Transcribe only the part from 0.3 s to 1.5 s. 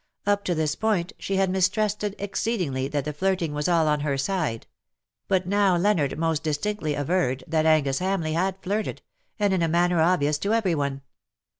to this point she